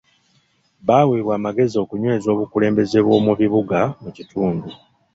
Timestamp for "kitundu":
4.17-4.67